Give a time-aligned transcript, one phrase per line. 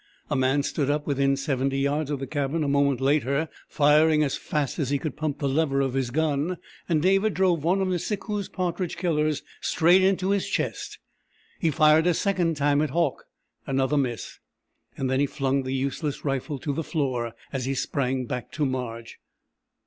[0.31, 4.35] A man stood up within seventy yards of the cabin a moment later, firing as
[4.35, 6.57] fast as he could pump the lever of his gun,
[6.89, 10.97] and David drove one of Nisikoos' partridge killers straight into his chest.
[11.59, 13.25] He fired a second time at Hauck
[13.67, 14.39] another miss!
[14.97, 19.19] Then he flung the useless rifle to the floor as he sprang back to Marge.